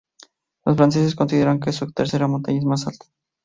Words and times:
Los 0.65 0.75
franceses 0.77 1.13
consideran 1.13 1.59
que 1.59 1.69
es 1.69 1.75
su 1.75 1.91
tercera 1.91 2.27
montaña 2.27 2.63
más 2.67 2.87
alta. 2.87 3.05